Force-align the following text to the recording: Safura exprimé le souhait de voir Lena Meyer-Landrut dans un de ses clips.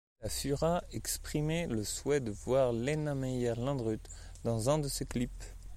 Safura 0.23 0.83
exprimé 0.91 1.67
le 1.67 1.83
souhait 1.83 2.21
de 2.21 2.31
voir 2.31 2.73
Lena 2.73 3.13
Meyer-Landrut 3.13 4.01
dans 4.43 4.67
un 4.67 4.79
de 4.79 4.87
ses 4.87 5.05
clips. 5.05 5.43